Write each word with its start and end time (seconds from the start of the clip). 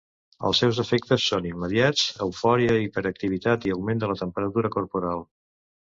Els 0.47 0.61
seus 0.63 0.79
efectes 0.83 1.25
són 1.33 1.49
immediats: 1.51 2.07
eufòria, 2.27 2.81
hiperactivitat 2.87 3.71
i 3.71 3.77
augment 3.79 4.05
de 4.05 4.13
la 4.15 4.21
temperatura 4.27 4.77
corporal. 4.79 5.29